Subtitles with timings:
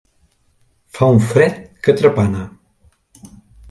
[0.95, 2.45] Fa un fred que trepana.